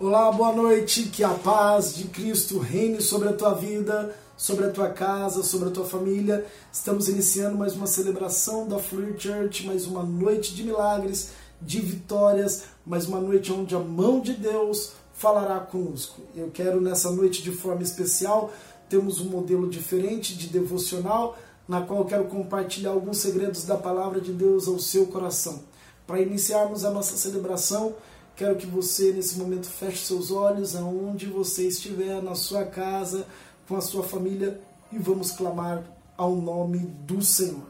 [0.00, 4.70] Olá, boa noite, que a paz de Cristo reine sobre a tua vida, sobre a
[4.70, 6.46] tua casa, sobre a tua família.
[6.72, 11.30] Estamos iniciando mais uma celebração da Fluir Church, mais uma noite de milagres,
[11.60, 16.22] de vitórias, mais uma noite onde a mão de Deus falará conosco.
[16.36, 18.52] Eu quero nessa noite de forma especial,
[18.88, 21.36] temos um modelo diferente de devocional,
[21.66, 25.64] na qual eu quero compartilhar alguns segredos da palavra de Deus ao seu coração.
[26.06, 27.96] Para iniciarmos a nossa celebração,
[28.38, 33.26] Quero que você, nesse momento, feche seus olhos aonde você estiver, na sua casa,
[33.66, 34.60] com a sua família,
[34.92, 35.82] e vamos clamar
[36.16, 37.66] ao nome do Senhor.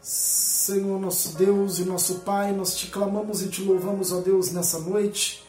[0.00, 4.78] Senhor, nosso Deus e nosso Pai, nós te clamamos e te louvamos, ó Deus, nessa
[4.78, 5.44] noite.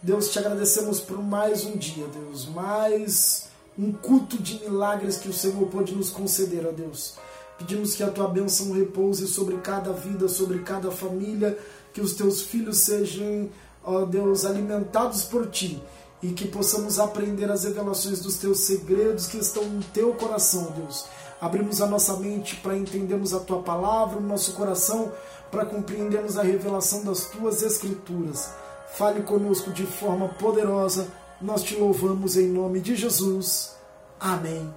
[0.00, 5.32] Deus, te agradecemos por mais um dia, Deus, mais um culto de milagres que o
[5.32, 7.16] Senhor pode nos conceder, ó Deus.
[7.58, 11.58] Pedimos que a tua bênção repouse sobre cada vida, sobre cada família,
[11.92, 13.48] que os teus filhos sejam,
[13.84, 15.82] ó Deus, alimentados por ti
[16.22, 21.06] e que possamos aprender as revelações dos teus segredos que estão no teu coração, Deus.
[21.40, 25.10] Abrimos a nossa mente para entendermos a tua palavra, o nosso coração
[25.50, 28.50] para compreendermos a revelação das tuas escrituras.
[28.92, 31.08] Fale conosco de forma poderosa.
[31.40, 33.74] Nós te louvamos em nome de Jesus.
[34.18, 34.72] Amém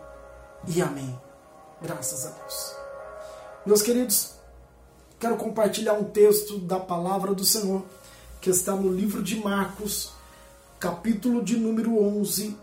[0.67, 1.19] e amém.
[1.81, 2.75] Graças a Deus.
[3.65, 4.31] Meus queridos,
[5.23, 7.81] quero compartilhar um texto da palavra do Senhor
[8.41, 10.11] que está no livro de Marcos,
[10.77, 12.57] capítulo de número 11,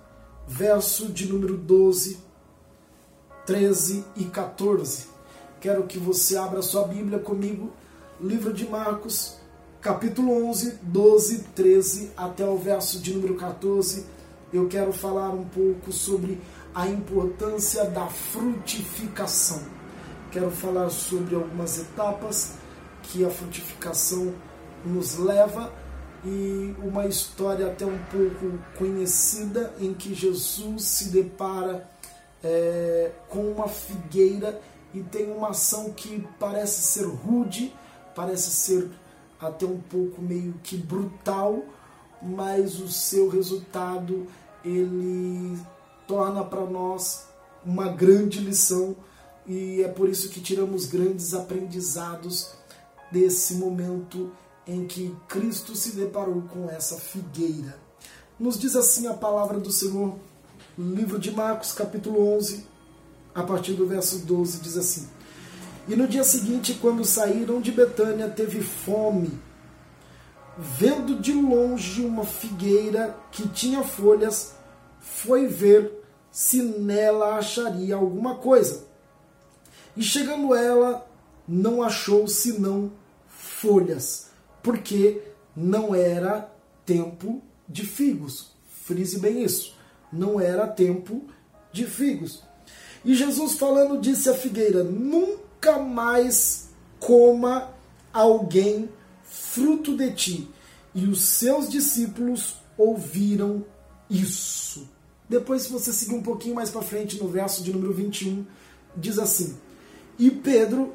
[0.47, 2.19] verso de número 12,
[3.47, 5.06] 13 e 14.
[5.58, 7.72] Quero que você abra sua Bíblia comigo,
[8.20, 9.39] livro de Marcos,
[9.80, 14.05] capítulo 11, 12, 13 até o verso de número 14.
[14.52, 16.39] Eu quero falar um pouco sobre
[16.74, 19.80] a importância da frutificação
[20.31, 22.55] quero falar sobre algumas etapas
[23.03, 24.33] que a frutificação
[24.84, 25.73] nos leva
[26.25, 31.89] e uma história até um pouco conhecida em que Jesus se depara
[32.45, 34.61] é, com uma figueira
[34.95, 37.74] e tem uma ação que parece ser rude,
[38.14, 38.89] parece ser
[39.41, 41.64] até um pouco meio que brutal,
[42.23, 44.27] mas o seu resultado
[44.64, 45.58] ele
[46.07, 47.29] torna para nós
[47.64, 48.95] uma grande lição
[49.50, 52.52] e é por isso que tiramos grandes aprendizados
[53.11, 54.30] desse momento
[54.64, 57.77] em que Cristo se deparou com essa figueira.
[58.38, 60.14] Nos diz assim a palavra do Senhor,
[60.78, 62.64] livro de Marcos, capítulo 11,
[63.34, 65.08] a partir do verso 12, diz assim:
[65.88, 69.36] E no dia seguinte, quando saíram de Betânia, teve fome.
[70.56, 74.55] Vendo de longe uma figueira que tinha folhas,
[75.00, 75.92] foi ver
[76.30, 78.89] se nela acharia alguma coisa.
[80.00, 81.06] E chegando ela,
[81.46, 82.90] não achou senão
[83.28, 84.30] folhas,
[84.62, 85.20] porque
[85.55, 86.50] não era
[86.86, 88.52] tempo de figos.
[88.86, 89.77] Frise bem isso.
[90.11, 91.27] Não era tempo
[91.70, 92.42] de figos.
[93.05, 97.70] E Jesus falando disse à figueira: Nunca mais coma
[98.11, 98.88] alguém
[99.22, 100.50] fruto de ti.
[100.94, 103.67] E os seus discípulos ouviram
[104.08, 104.88] isso.
[105.28, 108.46] Depois, se você seguir um pouquinho mais para frente no verso de número 21,
[108.96, 109.58] diz assim:
[110.20, 110.95] e Pedro,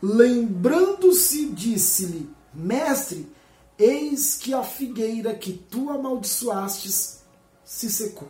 [0.00, 3.28] lembrando-se, disse-lhe: Mestre,
[3.76, 7.22] eis que a figueira que tu amaldiçoastes
[7.64, 8.28] se secou.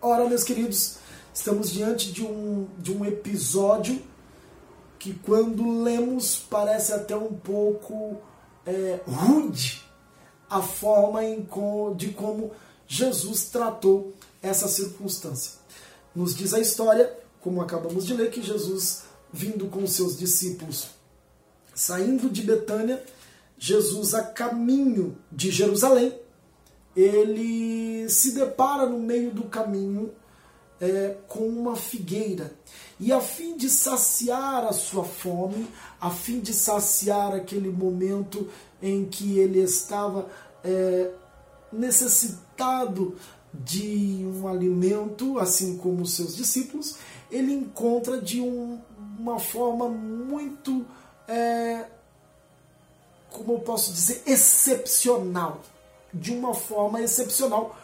[0.00, 0.98] Ora, meus queridos,
[1.34, 4.00] estamos diante de um, de um episódio
[4.96, 8.16] que, quando lemos, parece até um pouco
[8.64, 9.84] é, rude
[10.48, 11.44] a forma em
[11.96, 12.52] de como
[12.86, 15.54] Jesus tratou essa circunstância.
[16.14, 20.88] Nos diz a história como acabamos de ler, que Jesus, vindo com seus discípulos,
[21.74, 23.02] saindo de Betânia,
[23.58, 26.18] Jesus a caminho de Jerusalém,
[26.96, 30.12] ele se depara no meio do caminho
[30.80, 32.52] é, com uma figueira.
[32.98, 35.66] E a fim de saciar a sua fome,
[36.00, 38.48] a fim de saciar aquele momento
[38.82, 40.28] em que ele estava
[40.64, 41.10] é,
[41.72, 43.16] necessitado
[43.52, 46.96] de um alimento, assim como os seus discípulos,
[47.30, 48.80] ele encontra de um,
[49.18, 50.86] uma forma muito,
[51.28, 51.86] é,
[53.30, 55.60] como eu posso dizer, excepcional.
[56.12, 57.76] De uma forma excepcional,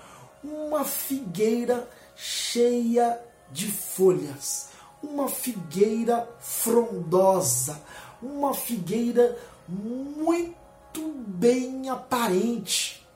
[0.42, 3.20] uma figueira cheia
[3.52, 4.70] de folhas,
[5.00, 7.80] uma figueira frondosa,
[8.20, 9.38] uma figueira
[9.68, 13.06] muito bem aparente.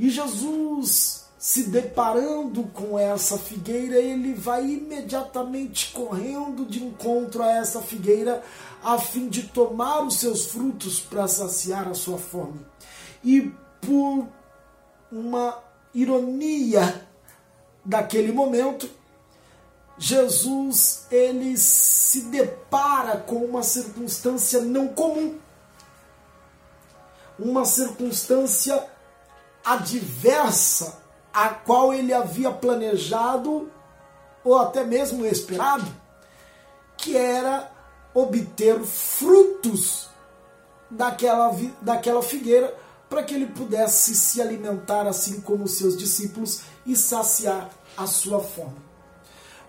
[0.00, 7.80] E Jesus se deparando com essa figueira, ele vai imediatamente correndo de encontro a essa
[7.80, 8.42] figueira,
[8.82, 12.66] a fim de tomar os seus frutos para saciar a sua fome.
[13.22, 14.26] e por
[15.12, 15.56] uma
[15.94, 17.06] ironia
[17.84, 18.90] daquele momento,
[19.96, 25.38] Jesus ele se depara com uma circunstância não comum,
[27.38, 28.84] uma circunstância
[29.64, 31.05] adversa
[31.36, 33.70] a qual ele havia planejado
[34.42, 35.84] ou até mesmo esperado,
[36.96, 37.70] que era
[38.14, 40.08] obter frutos
[40.90, 42.74] daquela, daquela figueira
[43.06, 47.68] para que ele pudesse se alimentar assim como seus discípulos e saciar
[47.98, 48.80] a sua fome.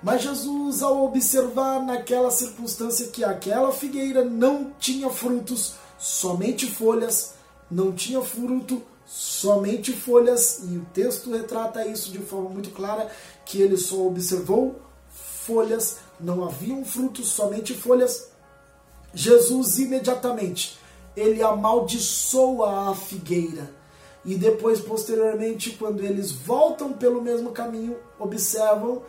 [0.02, 7.34] Mas Jesus, ao observar naquela circunstância que aquela figueira não tinha frutos, somente folhas,
[7.70, 13.10] não tinha fruto, somente folhas, e o texto retrata isso de forma muito clara,
[13.46, 18.30] que ele só observou folhas, não haviam frutos, somente folhas.
[19.14, 20.78] Jesus imediatamente
[21.16, 23.72] ele amaldiçoa a figueira.
[24.24, 29.02] E depois, posteriormente, quando eles voltam pelo mesmo caminho, observam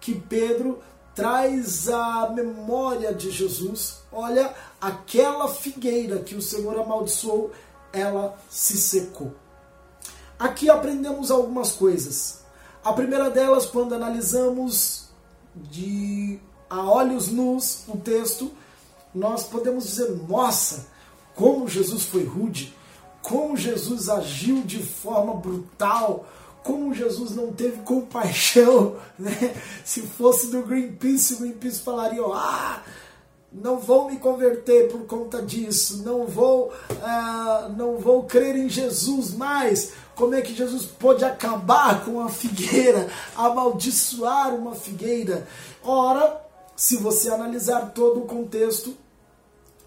[0.00, 0.78] que Pedro
[1.14, 4.02] traz a memória de Jesus.
[4.12, 7.50] Olha, aquela figueira que o Senhor amaldiçoou,
[7.92, 9.32] ela se secou.
[10.38, 12.40] Aqui aprendemos algumas coisas.
[12.84, 15.06] A primeira delas, quando analisamos
[15.54, 16.38] de
[16.68, 18.50] a olhos nus o texto,
[19.14, 20.86] nós podemos dizer: nossa,
[21.34, 22.74] como Jesus foi rude,
[23.22, 26.26] como Jesus agiu de forma brutal,
[26.62, 29.54] como Jesus não teve compaixão, né?
[29.84, 32.82] Se fosse do Greenpeace, o Greenpeace falaria, ah,
[33.52, 39.32] não vou me converter por conta disso, não vou, uh, não vou crer em Jesus
[39.32, 39.92] mais.
[40.16, 45.46] Como é que Jesus pode acabar com a figueira, amaldiçoar uma figueira?
[45.84, 46.40] Ora,
[46.74, 48.96] se você analisar todo o contexto,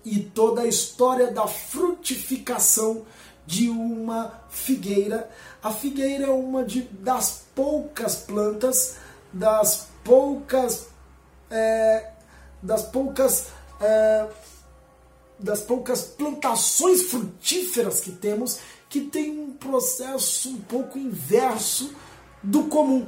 [0.04, 3.06] e toda a história da frutificação
[3.46, 5.30] de uma figueira.
[5.62, 8.96] A figueira é uma de, das poucas plantas,
[9.34, 10.88] das poucas,
[11.50, 12.12] é,
[12.62, 13.48] das poucas,
[13.81, 14.28] é,
[15.38, 21.94] das poucas plantações frutíferas que temos que tem um processo um pouco inverso
[22.41, 23.06] do comum.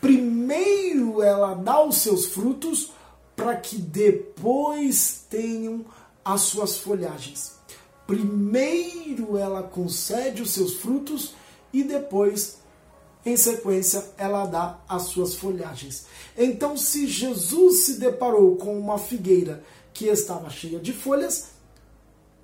[0.00, 2.90] Primeiro ela dá os seus frutos
[3.36, 5.84] para que depois tenham
[6.24, 7.52] as suas folhagens.
[8.06, 11.34] Primeiro ela concede os seus frutos
[11.72, 12.58] e depois,
[13.24, 16.06] em sequência, ela dá as suas folhagens.
[16.36, 21.48] Então, se Jesus se deparou com uma figueira que estava cheia de folhas,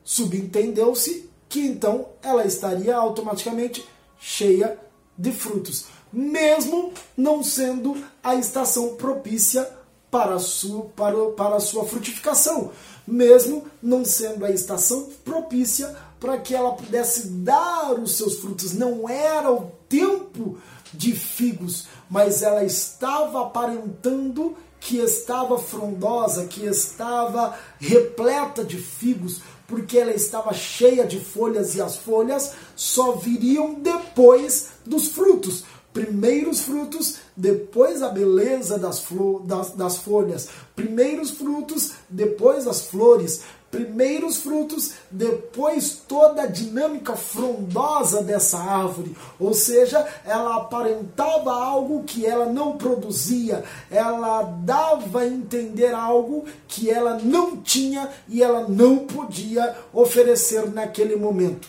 [0.05, 3.87] subentendeu-se que então ela estaria automaticamente
[4.19, 4.79] cheia
[5.17, 9.69] de frutos, mesmo não sendo a estação propícia
[10.11, 12.73] para a sua, para, para a sua frutificação
[13.09, 18.75] mesmo não sendo a estação propícia para que ela pudesse dar os seus frutos.
[18.75, 20.59] Não era o tempo
[20.93, 29.99] de figos, mas ela estava aparentando que estava frondosa, que estava repleta de figos, porque
[29.99, 35.63] ela estava cheia de folhas e as folhas só viriam depois dos frutos
[35.93, 39.05] primeiros frutos, depois a beleza das,
[39.45, 48.23] das, das folhas, primeiros frutos, depois as flores, primeiros frutos, depois toda a dinâmica frondosa
[48.23, 49.17] dessa árvore.
[49.39, 56.91] Ou seja, ela aparentava algo que ela não produzia, ela dava a entender algo que
[56.91, 61.69] ela não tinha e ela não podia oferecer naquele momento.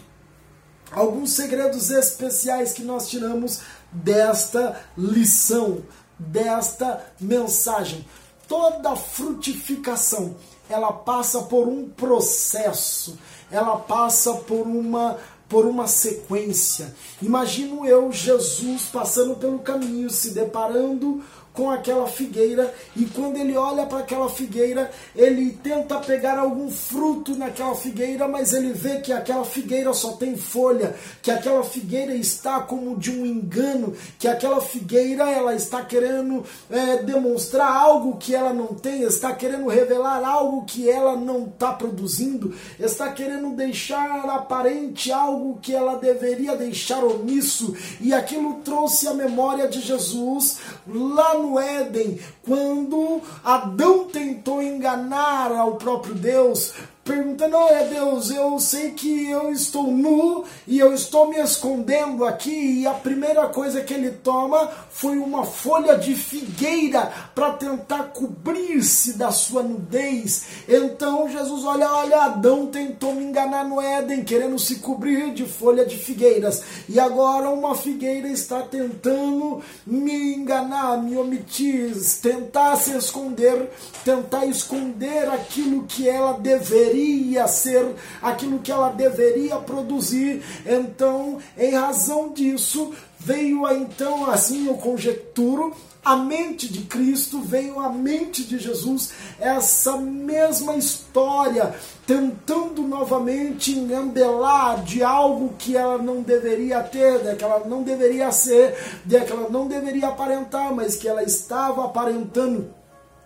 [0.91, 5.83] Alguns segredos especiais que nós tiramos desta lição,
[6.17, 8.05] desta mensagem.
[8.47, 10.35] Toda frutificação,
[10.69, 13.17] ela passa por um processo,
[13.51, 15.17] ela passa por uma
[15.49, 16.93] por uma sequência.
[17.19, 21.23] Imagino eu Jesus passando pelo caminho, se deparando
[21.59, 27.35] com aquela figueira e quando ele olha para aquela figueira, ele tenta pegar algum fruto
[27.35, 32.61] naquela figueira, mas ele vê que aquela figueira só tem folha, que aquela figueira está
[32.61, 38.53] como de um engano, que aquela figueira ela está querendo é, demonstrar algo que ela
[38.53, 45.11] não tem, está querendo revelar algo que ela não está produzindo, está querendo deixar aparente
[45.11, 51.48] algo que ela deveria deixar omisso, e aquilo trouxe a memória de Jesus lá no
[51.57, 59.51] Éden, quando Adão tentou enganar ao próprio Deus, perguntando: Olha, Deus, eu sei que eu
[59.51, 62.81] estou nu e eu estou me escondendo aqui.
[62.81, 69.13] E a primeira coisa que ele toma foi uma folha de figueira para tentar cobrir-se
[69.13, 70.45] da sua nudez.
[70.67, 75.85] Então Jesus olha: Olha, Adão tentou me enganar no Éden, querendo se cobrir de folha
[75.85, 76.61] de figueiras.
[76.87, 83.69] E agora uma figueira está tentando me enganar, me omitir, tentar se esconder,
[84.05, 90.41] tentar esconder aquilo que ela deveria deveria ser, aquilo que ela deveria produzir.
[90.65, 97.89] Então, em razão disso, veio então, assim eu conjecturo, a mente de Cristo, veio a
[97.89, 101.75] mente de Jesus, essa mesma história,
[102.07, 108.31] tentando novamente engambelar de algo que ela não deveria ter, de que ela não deveria
[108.31, 108.75] ser,
[109.05, 112.78] de que ela não deveria aparentar, mas que ela estava aparentando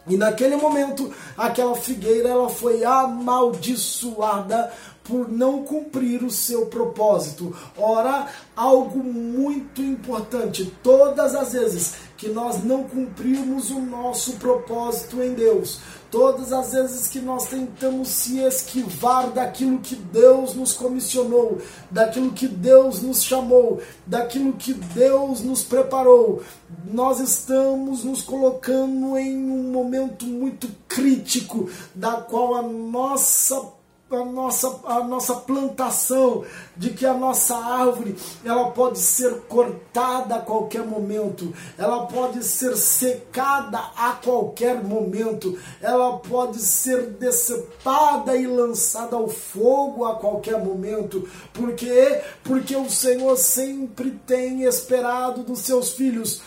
[0.07, 4.71] e naquele momento, aquela figueira ela foi amaldiçoada
[5.03, 7.55] por não cumprir o seu propósito.
[7.77, 15.33] Ora, algo muito importante, todas as vezes que nós não cumprimos o nosso propósito em
[15.33, 15.79] Deus,
[16.13, 22.47] todas as vezes que nós tentamos se esquivar daquilo que Deus nos comissionou, daquilo que
[22.47, 26.43] Deus nos chamou, daquilo que Deus nos preparou,
[26.85, 33.73] nós estamos nos colocando em um momento muito crítico, da qual a nossa
[34.15, 36.43] a nossa, a nossa plantação,
[36.75, 42.75] de que a nossa árvore ela pode ser cortada a qualquer momento, ela pode ser
[42.75, 51.27] secada a qualquer momento, ela pode ser decepada e lançada ao fogo a qualquer momento.
[51.53, 52.21] Por quê?
[52.43, 56.41] Porque o Senhor sempre tem esperado dos seus filhos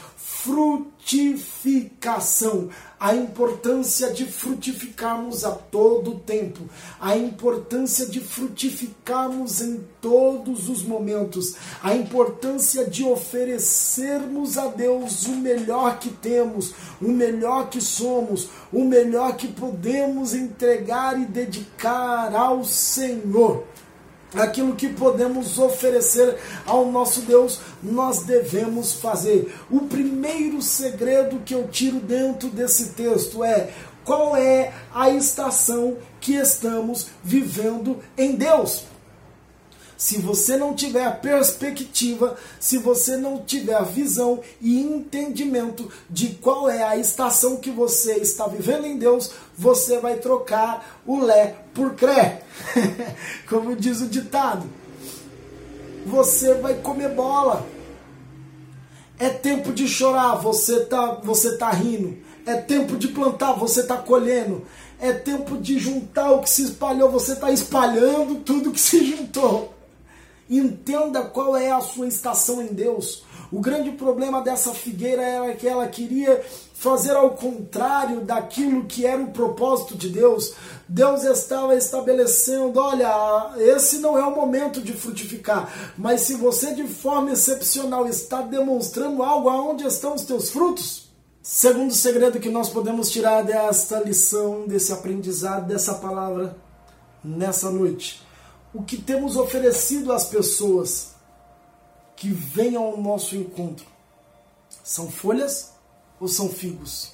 [0.47, 6.61] frutificação, a importância de frutificarmos a todo tempo,
[7.01, 15.33] a importância de frutificarmos em todos os momentos, a importância de oferecermos a Deus o
[15.33, 16.73] melhor que temos,
[17.03, 23.65] o melhor que somos, o melhor que podemos entregar e dedicar ao Senhor
[24.35, 29.55] aquilo que podemos oferecer ao nosso Deus, nós devemos fazer.
[29.71, 33.71] O primeiro segredo que eu tiro dentro desse texto é
[34.05, 38.85] qual é a estação que estamos vivendo em Deus.
[39.97, 46.83] Se você não tiver perspectiva, se você não tiver visão e entendimento de qual é
[46.83, 52.43] a estação que você está vivendo em Deus, você vai trocar o Lé por Cré.
[53.49, 54.67] Como diz o ditado.
[56.05, 57.67] Você vai comer bola.
[59.19, 62.19] É tempo de chorar, você tá, você tá rindo.
[62.45, 64.63] É tempo de plantar, você tá colhendo.
[65.01, 69.76] É tempo de juntar o que se espalhou, você tá espalhando tudo que se juntou.
[70.49, 73.25] Entenda qual é a sua estação em Deus.
[73.51, 79.23] O grande problema dessa figueira era que ela queria fazer ao contrário daquilo que era
[79.23, 80.55] o propósito de Deus.
[80.89, 86.85] Deus estava estabelecendo: olha, esse não é o momento de frutificar, mas se você de
[86.85, 91.07] forma excepcional está demonstrando algo, aonde estão os teus frutos?
[91.43, 96.57] Segundo segredo que nós podemos tirar desta lição, desse aprendizado, dessa palavra
[97.23, 98.26] nessa noite
[98.77, 101.15] o que temos oferecido às pessoas
[102.15, 103.87] que vêm ao nosso encontro?
[104.85, 105.73] São folhas
[106.21, 107.13] ou são figos?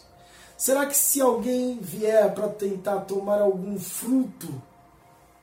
[0.56, 4.60] Será que se alguém vier para tentar tomar algum fruto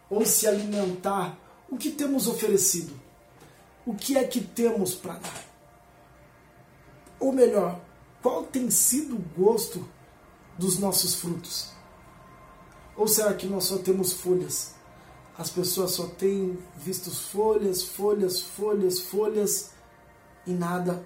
[0.09, 1.37] ou se alimentar,
[1.69, 2.99] o que temos oferecido?
[3.85, 5.45] O que é que temos para dar?
[7.17, 7.79] Ou melhor,
[8.21, 9.87] qual tem sido o gosto
[10.57, 11.71] dos nossos frutos?
[12.97, 14.78] Ou será que nós só temos folhas?
[15.39, 19.69] As pessoas só têm visto folhas, folhas, folhas, folhas
[20.45, 21.01] e nada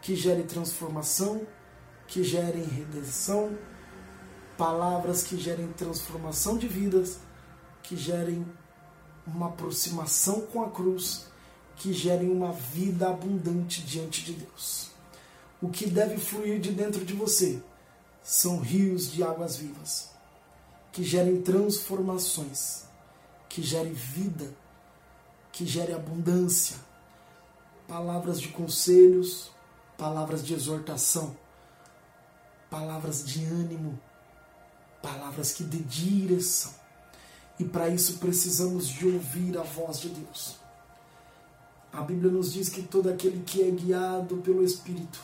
[0.00, 1.44] que gere transformação,
[2.06, 3.58] que gerem redenção,
[4.56, 7.18] palavras que gerem transformação de vidas,
[7.82, 8.46] que gerem
[9.26, 11.26] uma aproximação com a cruz,
[11.74, 14.92] que gerem uma vida abundante diante de Deus.
[15.60, 17.60] O que deve fluir de dentro de você
[18.22, 20.10] são rios de águas vivas,
[20.92, 22.91] que gerem transformações
[23.52, 24.50] que gere vida,
[25.52, 26.74] que gere abundância,
[27.86, 29.52] palavras de conselhos,
[29.98, 31.36] palavras de exortação,
[32.70, 34.00] palavras de ânimo,
[35.02, 36.72] palavras que dê direção.
[37.58, 40.56] E para isso precisamos de ouvir a voz de Deus.
[41.92, 45.20] A Bíblia nos diz que todo aquele que é guiado pelo Espírito,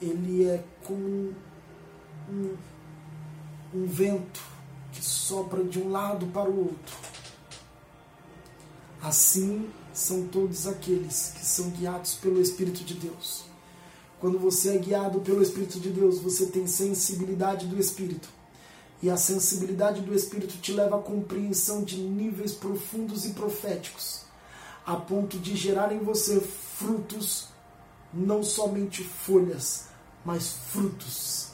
[0.00, 1.34] ele é como
[2.30, 2.56] um,
[3.74, 4.53] um vento
[4.94, 6.96] que sopra de um lado para o outro.
[9.02, 13.44] Assim são todos aqueles que são guiados pelo Espírito de Deus.
[14.20, 18.28] Quando você é guiado pelo Espírito de Deus, você tem sensibilidade do Espírito.
[19.02, 24.22] E a sensibilidade do Espírito te leva à compreensão de níveis profundos e proféticos,
[24.86, 27.48] a ponto de gerar em você frutos,
[28.12, 29.88] não somente folhas,
[30.24, 31.48] mas frutos.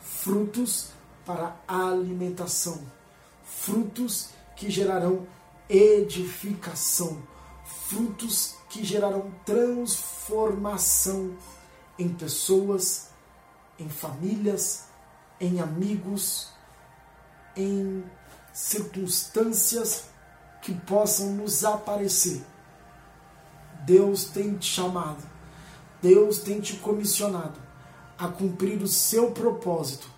[0.00, 0.95] Frutos
[1.26, 2.80] para alimentação.
[3.44, 5.26] Frutos que gerarão
[5.68, 7.20] edificação.
[7.88, 11.36] Frutos que gerarão transformação
[11.98, 13.08] em pessoas,
[13.78, 14.84] em famílias,
[15.40, 16.48] em amigos,
[17.56, 18.04] em
[18.52, 20.04] circunstâncias
[20.62, 22.44] que possam nos aparecer.
[23.84, 25.22] Deus tem te chamado,
[26.02, 27.60] Deus tem te comissionado
[28.18, 30.15] a cumprir o seu propósito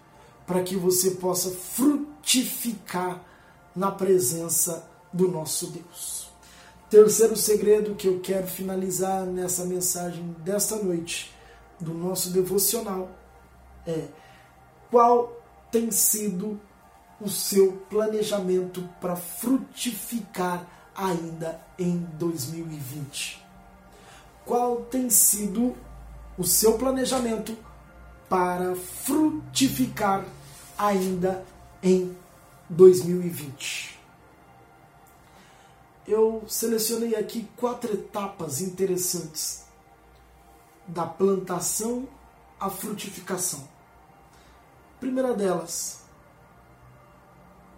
[0.49, 3.23] para que você possa frutificar
[3.77, 6.31] na presença do nosso Deus.
[6.89, 11.35] Terceiro segredo que eu quero finalizar nessa mensagem desta noite
[11.79, 13.11] do nosso devocional
[13.87, 14.09] é
[14.91, 15.37] qual
[15.71, 16.59] tem sido
[17.21, 23.45] o seu planejamento para frutificar ainda em 2020?
[24.47, 25.77] Qual tem sido
[26.39, 27.55] o seu planejamento
[28.29, 30.25] para frutificar
[30.77, 31.45] ainda
[31.83, 32.17] em
[32.69, 33.99] 2020?
[36.07, 39.65] Eu selecionei aqui quatro etapas interessantes
[40.87, 42.09] da plantação
[42.59, 43.69] à frutificação.
[44.99, 46.03] Primeira delas,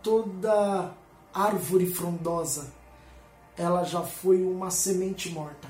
[0.02, 0.94] toda
[1.34, 2.72] árvore frondosa,
[3.56, 5.68] ela já foi uma semente morta.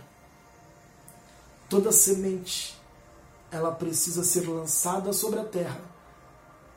[1.69, 2.80] Toda semente,
[3.51, 5.81] ela precisa ser lançada sobre a terra.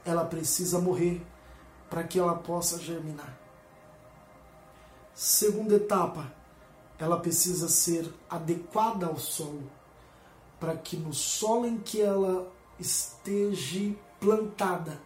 [0.03, 1.25] Ela precisa morrer
[1.89, 3.37] para que ela possa germinar.
[5.13, 6.33] Segunda etapa,
[6.97, 9.69] ela precisa ser adequada ao solo
[10.59, 12.49] para que no solo em que ela
[12.79, 14.97] esteja plantada,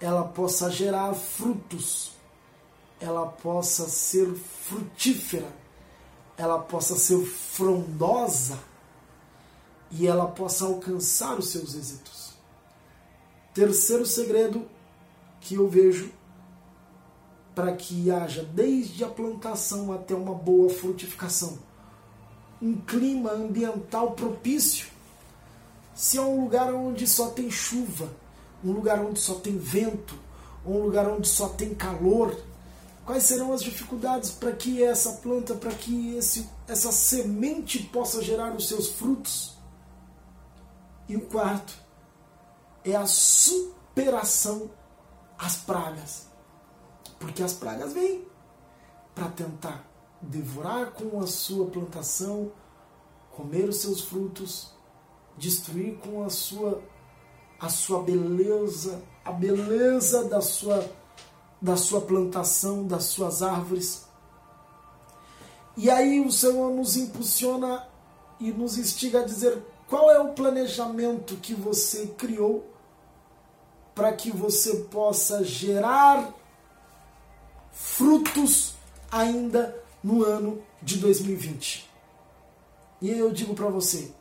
[0.00, 2.12] ela possa gerar frutos,
[2.98, 5.52] ela possa ser frutífera,
[6.36, 8.58] ela possa ser frondosa
[9.90, 12.32] e ela possa alcançar os seus êxitos.
[13.54, 14.68] Terceiro segredo
[15.40, 16.10] que eu vejo
[17.54, 21.58] para que haja desde a plantação até uma boa frutificação
[22.60, 24.88] um clima ambiental propício.
[25.94, 28.12] Se é um lugar onde só tem chuva,
[28.64, 30.14] um lugar onde só tem vento,
[30.66, 32.36] um lugar onde só tem calor,
[33.04, 38.54] quais serão as dificuldades para que essa planta, para que esse, essa semente possa gerar
[38.54, 39.56] os seus frutos?
[41.08, 41.74] E o quarto
[42.84, 44.70] é a superação
[45.38, 46.26] às pragas.
[47.18, 48.26] Porque as pragas vêm
[49.14, 49.84] para tentar
[50.20, 52.52] devorar com a sua plantação,
[53.30, 54.72] comer os seus frutos,
[55.36, 56.82] destruir com a sua
[57.60, 60.88] a sua beleza, a beleza da sua
[61.60, 64.06] da sua plantação, das suas árvores.
[65.76, 67.84] E aí o Senhor nos impulsiona
[68.38, 72.64] e nos instiga a dizer qual é o planejamento que você criou
[73.94, 76.32] para que você possa gerar
[77.72, 78.74] frutos
[79.10, 81.88] ainda no ano de 2020.
[83.00, 84.12] E eu digo para você,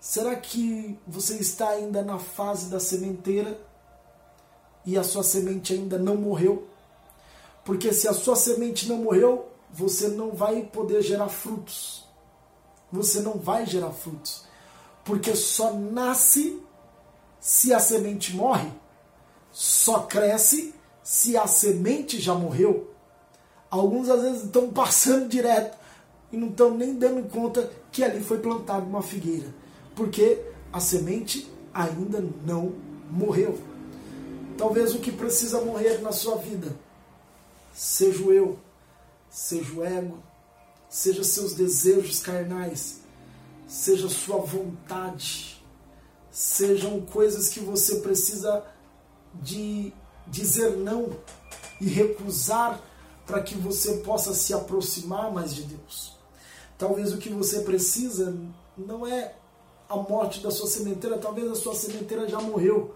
[0.00, 3.60] será que você está ainda na fase da sementeira
[4.84, 6.68] e a sua semente ainda não morreu?
[7.64, 12.06] Porque se a sua semente não morreu, você não vai poder gerar frutos.
[12.90, 14.47] Você não vai gerar frutos.
[15.08, 16.60] Porque só nasce
[17.40, 18.68] se a semente morre,
[19.50, 22.92] só cresce se a semente já morreu.
[23.70, 25.78] Alguns às vezes estão passando direto
[26.30, 29.48] e não estão nem dando conta que ali foi plantada uma figueira,
[29.96, 32.74] porque a semente ainda não
[33.10, 33.58] morreu.
[34.58, 36.76] Talvez o que precisa morrer na sua vida
[37.72, 38.58] seja o eu,
[39.30, 40.18] seja o ego,
[40.86, 43.00] seja seus desejos carnais,
[43.68, 45.62] seja sua vontade,
[46.30, 48.64] sejam coisas que você precisa
[49.34, 49.92] de
[50.26, 51.16] dizer não
[51.80, 52.80] e recusar
[53.26, 56.16] para que você possa se aproximar mais de Deus.
[56.78, 58.34] Talvez o que você precisa
[58.76, 59.34] não é
[59.88, 62.94] a morte da sua sementeira, talvez a sua sementeira já morreu.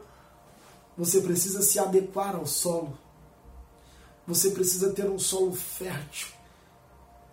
[0.96, 2.96] Você precisa se adequar ao solo.
[4.26, 6.28] Você precisa ter um solo fértil,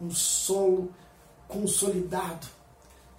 [0.02, 0.94] um solo
[1.48, 2.59] consolidado.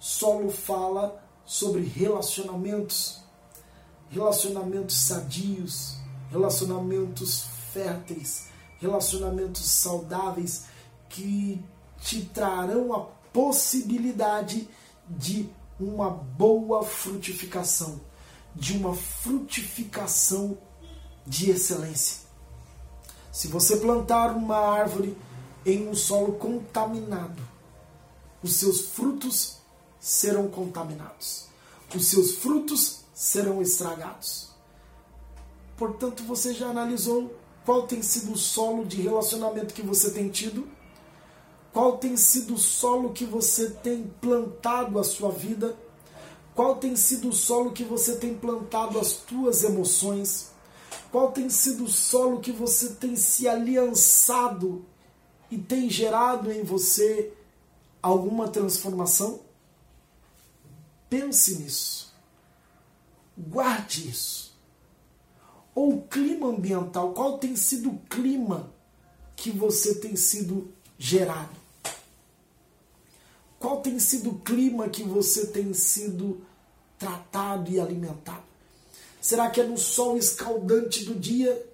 [0.01, 3.21] Solo fala sobre relacionamentos,
[4.09, 5.95] relacionamentos sadios,
[6.31, 8.47] relacionamentos férteis,
[8.79, 10.65] relacionamentos saudáveis
[11.07, 11.63] que
[11.99, 14.67] te trarão a possibilidade
[15.07, 15.47] de
[15.79, 18.01] uma boa frutificação,
[18.55, 20.57] de uma frutificação
[21.27, 22.21] de excelência.
[23.31, 25.15] Se você plantar uma árvore
[25.63, 27.43] em um solo contaminado,
[28.41, 29.60] os seus frutos
[30.01, 31.45] serão contaminados,
[31.95, 34.49] os seus frutos serão estragados.
[35.77, 40.67] Portanto, você já analisou qual tem sido o solo de relacionamento que você tem tido?
[41.71, 45.77] Qual tem sido o solo que você tem plantado a sua vida?
[46.55, 50.49] Qual tem sido o solo que você tem plantado as tuas emoções?
[51.11, 54.83] Qual tem sido o solo que você tem se aliançado
[55.49, 57.31] e tem gerado em você
[58.01, 59.50] alguma transformação?
[61.11, 62.15] Pense nisso.
[63.37, 64.57] Guarde isso.
[65.75, 68.71] Ou o clima ambiental, qual tem sido o clima
[69.35, 71.59] que você tem sido gerado?
[73.59, 76.45] Qual tem sido o clima que você tem sido
[76.97, 78.45] tratado e alimentado?
[79.19, 81.69] Será que é no sol escaldante do dia?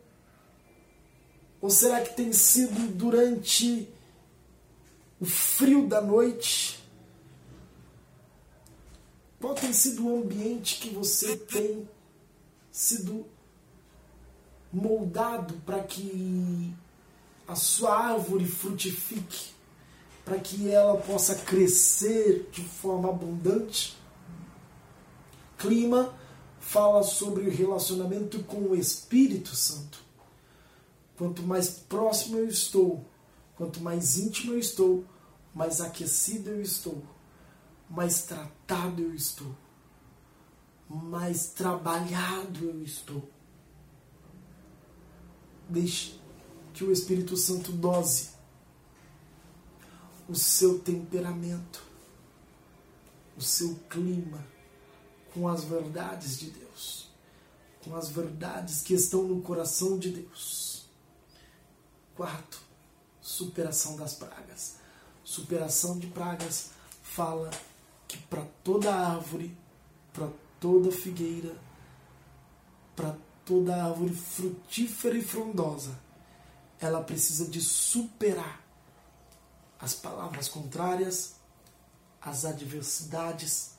[1.62, 3.88] Ou será que tem sido durante
[5.20, 6.77] o frio da noite?
[9.40, 11.88] Qual tem sido o ambiente que você tem
[12.72, 13.26] sido
[14.72, 16.74] moldado para que
[17.48, 19.58] a sua árvore frutifique?
[20.28, 23.98] para que ela possa crescer de forma abundante.
[25.58, 26.14] Clima
[26.60, 30.04] fala sobre o relacionamento com o Espírito Santo.
[31.18, 33.06] Quanto mais próximo eu estou,
[33.56, 35.06] quanto mais íntimo eu estou,
[35.56, 37.02] mais aquecido eu estou,
[37.90, 39.56] mais tratado eu estou,
[40.90, 43.30] mais trabalhado eu estou.
[45.70, 46.20] Deixe
[46.74, 48.30] que o Espírito Santo dose
[50.28, 51.82] o seu temperamento,
[53.38, 54.46] o seu clima
[55.34, 57.10] com as verdades de Deus,
[57.84, 60.86] com as verdades que estão no coração de Deus.
[62.16, 62.60] Quarto,
[63.22, 64.76] superação das pragas.
[65.24, 66.72] Superação de pragas
[67.04, 67.50] fala
[68.08, 69.56] que para toda árvore,
[70.14, 71.56] para toda figueira,
[72.96, 73.16] para
[73.46, 76.00] toda árvore frutífera e frondosa,
[76.80, 78.64] ela precisa de superar
[79.80, 81.36] as palavras contrárias,
[82.22, 83.76] as adversidades,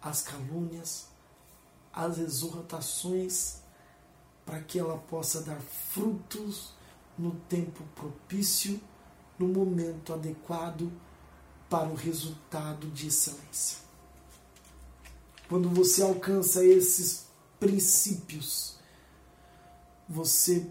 [0.00, 1.08] as calúnias,
[1.92, 3.60] as exortações,
[4.44, 6.72] para que ela possa dar frutos
[7.18, 8.80] no tempo propício,
[9.38, 10.92] no momento adequado
[11.68, 13.78] para o resultado de excelência.
[15.48, 17.26] Quando você alcança esses
[17.58, 18.76] princípios,
[20.08, 20.66] você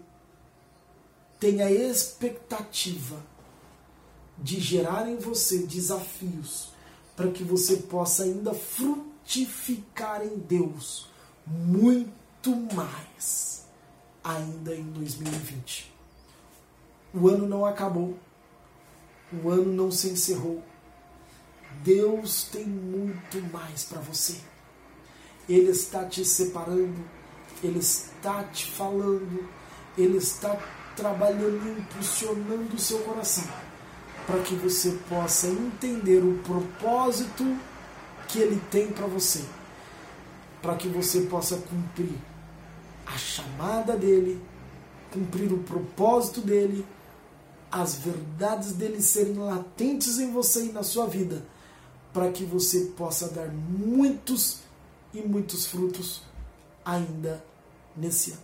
[1.38, 3.22] tem a expectativa
[4.38, 6.68] de gerar em você desafios
[7.14, 11.08] para que você possa ainda frutificar em Deus
[11.46, 13.64] muito mais
[14.22, 15.94] ainda em 2020.
[17.14, 18.18] O ano não acabou,
[19.32, 20.62] o ano não se encerrou.
[21.82, 24.36] Deus tem muito mais para você.
[25.48, 27.04] Ele está te separando,
[27.62, 29.48] ele está te falando,
[29.96, 30.56] ele está
[30.96, 33.44] trabalhando, impulsionando o seu coração
[34.26, 37.44] para que você possa entender o propósito
[38.26, 39.44] que ele tem para você,
[40.60, 42.18] para que você possa cumprir
[43.06, 44.42] a chamada dele,
[45.12, 46.84] cumprir o propósito dele,
[47.70, 51.44] as verdades dele serem latentes em você e na sua vida,
[52.16, 54.60] para que você possa dar muitos
[55.12, 56.22] e muitos frutos
[56.82, 57.44] ainda
[57.94, 58.40] nesse ano.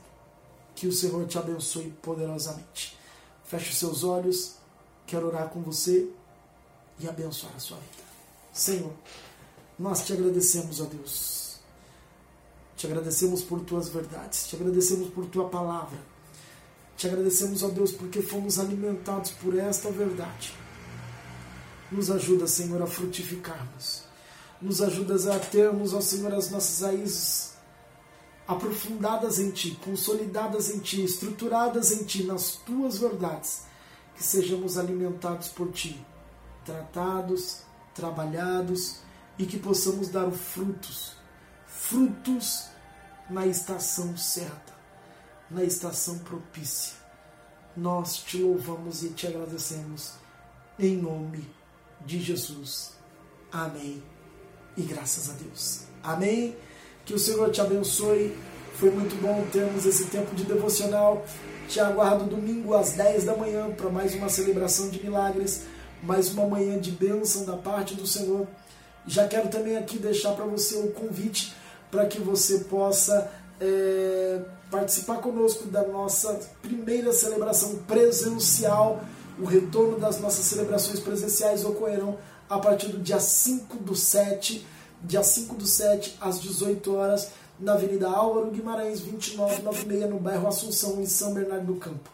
[0.75, 2.99] Que o Senhor te abençoe poderosamente.
[3.47, 4.57] Feche os seus olhos.
[5.07, 6.07] Quero orar com você
[6.99, 8.05] e abençoar a sua vida.
[8.53, 8.93] Senhor,
[9.79, 11.57] nós te agradecemos, ó Deus.
[12.77, 15.99] Te agradecemos por tuas verdades, te agradecemos por tua palavra.
[16.95, 20.53] Te agradecemos, ó Deus, porque fomos alimentados por esta verdade.
[21.93, 24.05] Nos ajuda, Senhor, a frutificarmos.
[24.63, 27.53] Nos ajudas a termos, ó Senhor, as nossas raízes
[28.49, 33.65] aprofundadas em Ti, consolidadas em Ti, estruturadas em Ti, nas Tuas verdades
[34.17, 36.03] que sejamos alimentados por Ti,
[36.65, 37.59] tratados,
[37.95, 39.01] trabalhados
[39.39, 41.15] e que possamos dar frutos,
[41.67, 42.69] frutos
[43.29, 44.73] na estação certa,
[45.51, 46.95] na estação propícia.
[47.77, 50.15] Nós te louvamos e te agradecemos
[50.79, 51.62] em nome
[52.07, 52.93] de Jesus.
[53.51, 54.03] Amém.
[54.77, 55.83] E graças a Deus.
[56.03, 56.57] Amém.
[57.05, 58.37] Que o Senhor te abençoe
[58.75, 61.25] Foi muito bom termos esse tempo de devocional.
[61.69, 65.65] Te aguardo domingo às 10 da manhã para mais uma celebração de milagres,
[66.03, 68.47] mais uma manhã de bênção da parte do Senhor.
[69.07, 71.55] Já quero também aqui deixar para você o convite
[71.91, 79.05] para que você possa é, participar conosco da nossa primeira celebração presencial.
[79.39, 82.19] O retorno das nossas celebrações presenciais ocorrerão
[82.49, 84.67] a partir do dia 5 do 7,
[85.03, 91.01] dia 5 do 7 às 18 horas, na Avenida Álvaro Guimarães, 2996, no bairro Assunção,
[91.01, 92.11] em São Bernardo do Campo.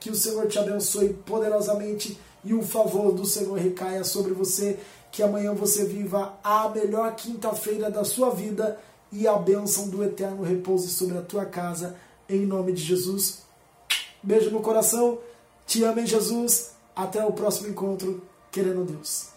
[0.00, 4.78] Que o Senhor te abençoe poderosamente e o favor do Senhor recaia sobre você.
[5.10, 8.78] Que amanhã você viva a melhor quinta-feira da sua vida
[9.12, 11.96] e a bênção do eterno repouse sobre a tua casa,
[12.28, 13.42] em nome de Jesus.
[14.22, 15.18] Beijo no coração,
[15.66, 16.72] te amo em Jesus.
[16.94, 19.32] Até o próximo encontro, querendo Deus.